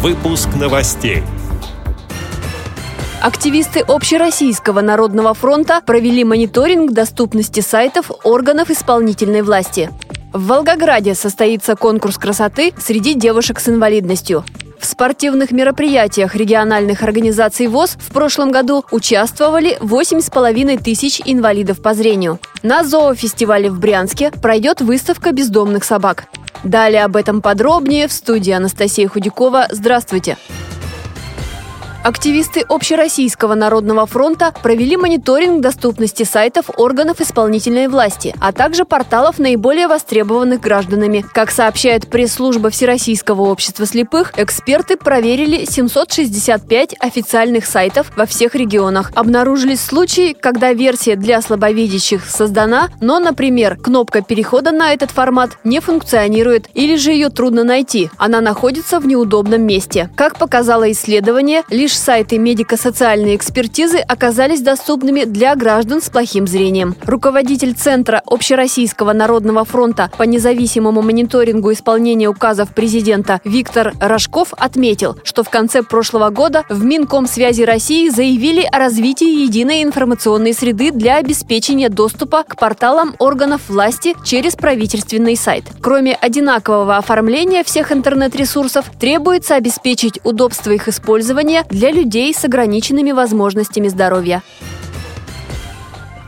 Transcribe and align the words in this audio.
Выпуск 0.00 0.50
новостей. 0.54 1.24
Активисты 3.20 3.80
Общероссийского 3.80 4.80
народного 4.80 5.34
фронта 5.34 5.80
провели 5.84 6.22
мониторинг 6.22 6.92
доступности 6.92 7.58
сайтов 7.58 8.12
органов 8.22 8.70
исполнительной 8.70 9.42
власти. 9.42 9.90
В 10.32 10.46
Волгограде 10.46 11.16
состоится 11.16 11.74
конкурс 11.74 12.16
красоты 12.16 12.72
среди 12.78 13.14
девушек 13.14 13.58
с 13.58 13.68
инвалидностью. 13.68 14.44
В 14.78 14.86
спортивных 14.86 15.50
мероприятиях 15.50 16.34
региональных 16.34 17.02
организаций 17.02 17.66
ВОЗ 17.66 17.96
в 17.98 18.12
прошлом 18.12 18.50
году 18.50 18.84
участвовали 18.90 19.76
8,5 19.80 20.82
тысяч 20.82 21.20
инвалидов 21.24 21.82
по 21.82 21.94
зрению. 21.94 22.38
На 22.62 22.84
зоофестивале 22.84 23.70
в 23.70 23.78
Брянске 23.78 24.30
пройдет 24.30 24.80
выставка 24.80 25.32
бездомных 25.32 25.84
собак. 25.84 26.26
Далее 26.64 27.04
об 27.04 27.16
этом 27.16 27.42
подробнее 27.42 28.08
в 28.08 28.12
студии 28.12 28.52
Анастасия 28.52 29.08
Худякова. 29.08 29.66
Здравствуйте! 29.70 30.36
Активисты 32.04 32.64
Общероссийского 32.68 33.54
народного 33.54 34.06
фронта 34.06 34.54
провели 34.62 34.96
мониторинг 34.96 35.60
доступности 35.60 36.22
сайтов 36.22 36.70
органов 36.76 37.20
исполнительной 37.20 37.88
власти, 37.88 38.34
а 38.40 38.52
также 38.52 38.84
порталов 38.84 39.38
наиболее 39.40 39.88
востребованных 39.88 40.60
гражданами. 40.60 41.24
Как 41.34 41.50
сообщает 41.50 42.08
пресс-служба 42.08 42.70
Всероссийского 42.70 43.42
общества 43.42 43.84
слепых, 43.84 44.32
эксперты 44.36 44.96
проверили 44.96 45.64
765 45.64 46.94
официальных 47.00 47.66
сайтов 47.66 48.12
во 48.16 48.26
всех 48.26 48.54
регионах. 48.54 49.10
Обнаружились 49.16 49.80
случаи, 49.80 50.36
когда 50.38 50.72
версия 50.72 51.16
для 51.16 51.42
слабовидящих 51.42 52.24
создана, 52.24 52.90
но, 53.00 53.18
например, 53.18 53.76
кнопка 53.76 54.22
перехода 54.22 54.70
на 54.70 54.92
этот 54.92 55.10
формат 55.10 55.58
не 55.64 55.80
функционирует 55.80 56.68
или 56.74 56.94
же 56.96 57.10
ее 57.10 57.28
трудно 57.28 57.64
найти. 57.64 58.08
Она 58.18 58.40
находится 58.40 59.00
в 59.00 59.06
неудобном 59.06 59.62
месте. 59.62 60.08
Как 60.14 60.38
показало 60.38 60.90
исследование, 60.92 61.64
лишь 61.70 61.87
сайты 61.96 62.38
медико-социальной 62.38 63.36
экспертизы 63.36 63.98
оказались 63.98 64.60
доступными 64.60 65.24
для 65.24 65.54
граждан 65.54 66.02
с 66.02 66.10
плохим 66.10 66.46
зрением. 66.46 66.94
Руководитель 67.04 67.74
Центра 67.74 68.22
Общероссийского 68.26 69.12
народного 69.12 69.64
фронта 69.64 70.10
по 70.18 70.24
независимому 70.24 71.00
мониторингу 71.02 71.72
исполнения 71.72 72.28
указов 72.28 72.74
президента 72.74 73.40
Виктор 73.44 73.92
Рожков 74.00 74.52
отметил, 74.56 75.16
что 75.24 75.44
в 75.44 75.50
конце 75.50 75.82
прошлого 75.82 76.30
года 76.30 76.64
в 76.68 76.84
Минкомсвязи 76.84 77.62
России 77.62 78.08
заявили 78.08 78.62
о 78.62 78.78
развитии 78.78 79.42
единой 79.44 79.82
информационной 79.82 80.52
среды 80.52 80.90
для 80.90 81.16
обеспечения 81.16 81.88
доступа 81.88 82.42
к 82.42 82.56
порталам 82.56 83.14
органов 83.18 83.62
власти 83.68 84.14
через 84.24 84.56
правительственный 84.56 85.36
сайт. 85.36 85.64
Кроме 85.80 86.14
одинакового 86.14 86.96
оформления 86.96 87.62
всех 87.62 87.92
интернет-ресурсов, 87.92 88.90
требуется 88.98 89.54
обеспечить 89.54 90.18
удобство 90.24 90.72
их 90.72 90.88
использования 90.88 91.64
для 91.70 91.77
для 91.78 91.92
людей 91.92 92.34
с 92.34 92.44
ограниченными 92.44 93.12
возможностями 93.12 93.86
здоровья. 93.86 94.42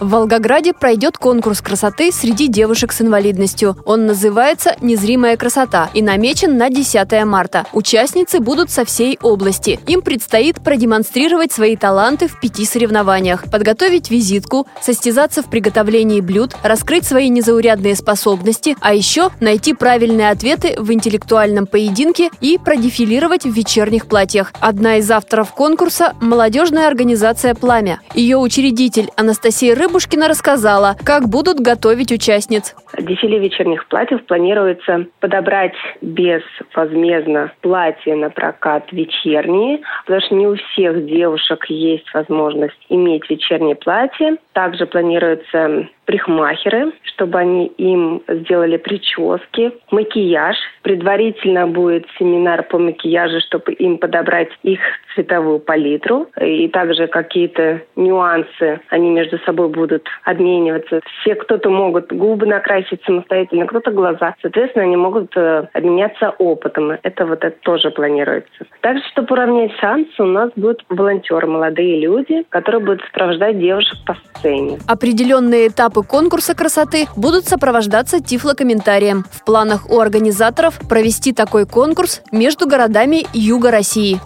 В 0.00 0.08
Волгограде 0.08 0.72
пройдет 0.72 1.18
конкурс 1.18 1.60
красоты 1.60 2.10
среди 2.10 2.48
девушек 2.48 2.90
с 2.90 3.02
инвалидностью. 3.02 3.76
Он 3.84 4.06
называется 4.06 4.74
«Незримая 4.80 5.36
красота» 5.36 5.90
и 5.92 6.00
намечен 6.00 6.56
на 6.56 6.70
10 6.70 7.22
марта. 7.26 7.66
Участницы 7.74 8.40
будут 8.40 8.70
со 8.70 8.86
всей 8.86 9.18
области. 9.20 9.78
Им 9.86 10.00
предстоит 10.00 10.62
продемонстрировать 10.62 11.52
свои 11.52 11.76
таланты 11.76 12.28
в 12.28 12.40
пяти 12.40 12.64
соревнованиях, 12.64 13.50
подготовить 13.50 14.10
визитку, 14.10 14.66
состязаться 14.80 15.42
в 15.42 15.50
приготовлении 15.50 16.22
блюд, 16.22 16.56
раскрыть 16.62 17.04
свои 17.04 17.28
незаурядные 17.28 17.94
способности, 17.94 18.78
а 18.80 18.94
еще 18.94 19.28
найти 19.40 19.74
правильные 19.74 20.30
ответы 20.30 20.76
в 20.78 20.90
интеллектуальном 20.94 21.66
поединке 21.66 22.30
и 22.40 22.56
продефилировать 22.56 23.44
в 23.44 23.52
вечерних 23.52 24.06
платьях. 24.06 24.54
Одна 24.60 24.96
из 24.96 25.10
авторов 25.10 25.52
конкурса– 25.52 26.14
молодежная 26.22 26.88
организация 26.88 27.54
«Пламя». 27.54 28.00
Ее 28.14 28.38
учредитель 28.38 29.10
Анастасия 29.16 29.74
Рыб 29.74 29.89
Бабушкина 29.90 30.28
рассказала, 30.28 30.94
как 31.04 31.28
будут 31.28 31.58
готовить 31.58 32.12
участниц. 32.12 32.76
Дефиле 32.96 33.40
вечерних 33.40 33.88
платьев 33.88 34.24
планируется 34.24 35.06
подобрать 35.18 35.74
безвозмездно 36.00 37.52
платья 37.60 38.14
на 38.14 38.30
прокат 38.30 38.84
вечерние, 38.92 39.80
потому 40.06 40.20
что 40.20 40.34
не 40.36 40.46
у 40.46 40.54
всех 40.54 41.06
девушек 41.06 41.64
есть 41.68 42.06
возможность 42.14 42.78
иметь 42.88 43.28
вечернее 43.28 43.74
платье. 43.74 44.36
Также 44.52 44.86
планируется 44.86 45.88
парикмахеры, 46.10 46.92
чтобы 47.04 47.38
они 47.38 47.66
им 47.78 48.22
сделали 48.26 48.78
прически, 48.78 49.72
макияж. 49.92 50.56
Предварительно 50.82 51.68
будет 51.68 52.04
семинар 52.18 52.64
по 52.64 52.78
макияжу, 52.78 53.38
чтобы 53.46 53.72
им 53.74 53.96
подобрать 53.96 54.48
их 54.64 54.80
цветовую 55.14 55.60
палитру. 55.60 56.26
И 56.40 56.66
также 56.68 57.06
какие-то 57.06 57.82
нюансы 57.94 58.80
они 58.88 59.10
между 59.10 59.38
собой 59.40 59.68
будут 59.68 60.08
обмениваться. 60.24 61.00
Все 61.20 61.36
кто-то 61.36 61.70
могут 61.70 62.12
губы 62.12 62.46
накрасить 62.46 63.00
самостоятельно, 63.04 63.66
кто-то 63.66 63.92
глаза. 63.92 64.34
Соответственно, 64.42 64.86
они 64.86 64.96
могут 64.96 65.36
э, 65.36 65.68
обменяться 65.72 66.30
опытом. 66.38 66.90
Это 67.04 67.24
вот 67.24 67.44
это 67.44 67.56
тоже 67.62 67.90
планируется. 67.92 68.66
Также, 68.80 69.04
чтобы 69.12 69.34
уравнять 69.34 69.72
шансы, 69.78 70.10
у 70.18 70.24
нас 70.24 70.50
будут 70.56 70.84
волонтеры, 70.88 71.46
молодые 71.46 72.00
люди, 72.00 72.44
которые 72.48 72.80
будут 72.80 73.02
сопровождать 73.02 73.60
девушек 73.60 73.96
по 74.04 74.16
сцене. 74.34 74.78
Определенные 74.88 75.68
этапы 75.68 75.99
этапы 76.00 76.02
конкурса 76.02 76.54
красоты 76.54 77.08
будут 77.16 77.48
сопровождаться 77.48 78.20
тифлокомментарием. 78.20 79.24
В 79.30 79.44
планах 79.44 79.90
у 79.90 80.00
организаторов 80.00 80.78
провести 80.88 81.32
такой 81.32 81.66
конкурс 81.66 82.22
между 82.32 82.66
городами 82.66 83.26
Юга 83.32 83.70
России. 83.70 84.20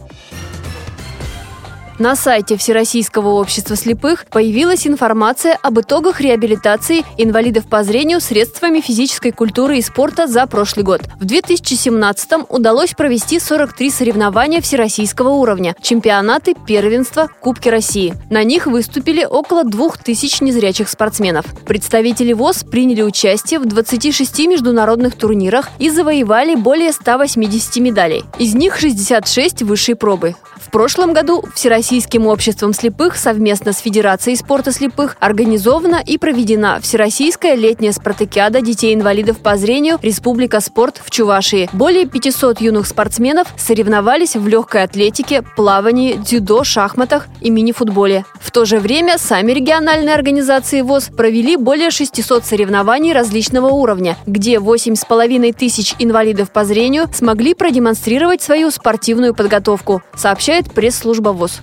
На 1.99 2.17
сайте 2.17 2.57
Всероссийского 2.57 3.29
общества 3.29 3.77
слепых 3.77 4.27
появилась 4.27 4.85
информация 4.85 5.57
об 5.63 5.79
итогах 5.79 6.21
реабилитации 6.21 7.05
инвалидов 7.19 7.67
по 7.69 7.85
зрению 7.85 8.21
средствами 8.21 8.81
физической 8.81 9.31
культуры 9.31 9.79
и 9.79 9.83
спорта 9.83 10.27
за 10.27 10.45
прошлый 10.49 10.85
год. 10.85 11.03
В 11.21 11.25
2017-м 11.25 12.47
удалось 12.49 12.95
провести 12.95 13.39
43 13.39 13.91
соревнования 13.91 14.61
всероссийского 14.61 15.29
уровня, 15.29 15.77
чемпионаты, 15.81 16.57
первенства, 16.67 17.29
Кубки 17.41 17.69
России. 17.69 18.17
На 18.29 18.43
них 18.43 18.67
выступили 18.67 19.25
около 19.25 19.63
2000 19.63 20.43
незрячих 20.43 20.89
спортсменов. 20.89 21.47
Представители 21.65 22.33
ВОЗ 22.33 22.65
приняли 22.65 23.03
участие 23.03 23.61
в 23.61 23.67
26 23.67 24.47
международных 24.49 25.15
турнирах 25.15 25.69
и 25.79 25.91
завоевали 25.91 26.57
более 26.57 26.91
180 26.91 27.77
медалей. 27.77 28.25
Из 28.41 28.55
них 28.55 28.77
66 28.77 29.63
высшей 29.63 29.95
пробы. 29.95 30.35
Прошлом 30.75 31.13
году 31.13 31.45
Всероссийским 31.55 32.27
обществом 32.27 32.73
слепых 32.73 33.15
совместно 33.17 33.73
с 33.73 33.79
Федерацией 33.79 34.35
спорта 34.35 34.73
слепых 34.73 35.17
организована 35.21 36.03
и 36.05 36.19
проведена 36.19 36.81
Всероссийская 36.83 37.55
летняя 37.55 37.93
спартакиада 37.93 38.61
детей-инвалидов 38.61 39.39
по 39.39 39.57
зрению 39.57 40.01
«Республика 40.03 40.59
спорт» 40.59 41.01
в 41.05 41.13
Чувашии. 41.13 41.71
Более 41.73 42.07
500 42.07 42.61
юных 42.61 42.89
спортсменов 42.89 43.47
соревновались 43.57 44.35
в 44.35 44.49
легкой 44.49 44.83
атлетике, 44.83 45.45
плавании, 45.55 46.15
дзюдо, 46.15 46.65
шахматах 46.65 47.29
и 47.41 47.51
мини-футболе. 47.51 48.25
В 48.41 48.51
то 48.51 48.65
же 48.65 48.81
время 48.81 49.17
сами 49.19 49.53
региональные 49.53 50.13
организации 50.13 50.81
ВОЗ 50.81 51.11
провели 51.17 51.57
более 51.57 51.93
600 51.93 52.45
соревнований 52.45 53.13
различного 53.13 53.69
уровня, 53.69 54.17
где 54.27 54.57
8,5 54.57 55.53
тысяч 55.53 55.95
инвалидов 56.01 56.51
по 56.51 56.65
зрению 56.65 57.07
смогли 57.15 57.55
продемонстрировать 57.55 58.43
свою 58.43 58.73
спортивную 58.73 59.37
подготовку, 59.37 60.03
сообщает 60.17 60.64
сообщает 60.65 60.75
пресс-служба 60.75 61.31
ВОЗ. 61.31 61.61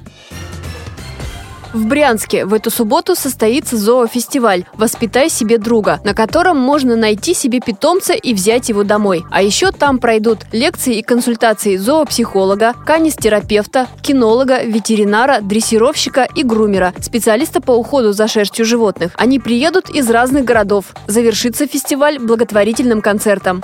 В 1.73 1.85
Брянске 1.85 2.43
в 2.45 2.53
эту 2.53 2.69
субботу 2.69 3.15
состоится 3.15 3.77
зоофестиваль 3.77 4.65
«Воспитай 4.73 5.29
себе 5.29 5.57
друга», 5.57 6.01
на 6.03 6.13
котором 6.13 6.57
можно 6.57 6.97
найти 6.97 7.33
себе 7.33 7.61
питомца 7.61 8.11
и 8.11 8.33
взять 8.33 8.67
его 8.67 8.83
домой. 8.83 9.23
А 9.31 9.41
еще 9.41 9.71
там 9.71 9.97
пройдут 9.97 10.39
лекции 10.51 10.97
и 10.97 11.01
консультации 11.01 11.77
зоопсихолога, 11.77 12.73
канистерапевта, 12.85 13.87
кинолога, 14.01 14.63
ветеринара, 14.63 15.39
дрессировщика 15.39 16.27
и 16.35 16.43
грумера, 16.43 16.93
специалиста 16.99 17.61
по 17.61 17.71
уходу 17.71 18.11
за 18.11 18.27
шерстью 18.27 18.65
животных. 18.65 19.13
Они 19.15 19.39
приедут 19.39 19.89
из 19.89 20.09
разных 20.09 20.43
городов. 20.43 20.87
Завершится 21.07 21.67
фестиваль 21.67 22.19
благотворительным 22.19 23.01
концертом. 23.01 23.63